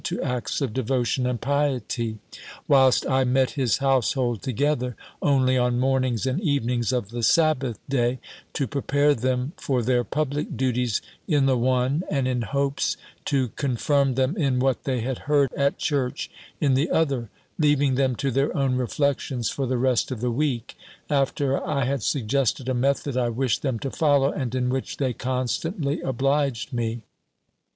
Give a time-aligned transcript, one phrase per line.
[0.03, 2.17] to acts of devotion and piety;
[2.67, 8.17] whilst I met his household together, only on mornings and evenings of the Sabbath day,
[8.53, 14.15] to prepare them for their public duties in the one, and in hopes to confirm
[14.15, 17.29] them in what they had heard at church in the other;
[17.59, 20.75] leaving them to their own reflections for the rest of the week;
[21.11, 25.13] after I had suggested a method I wished them to follow, and in which they
[25.13, 27.03] constantly obliged me.